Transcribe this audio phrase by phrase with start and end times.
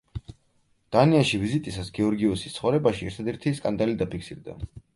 [0.95, 4.61] დანიაში ვიზიტისას გეორგიოსის ცხოვრებაში ერთადერთი სკანდალი დაფიქსირდა.